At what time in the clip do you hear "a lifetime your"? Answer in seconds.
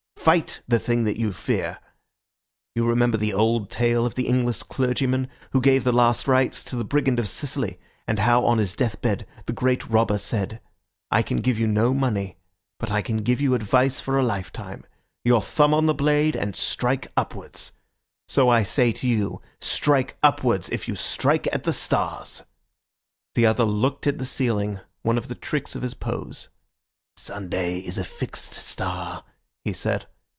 14.19-15.41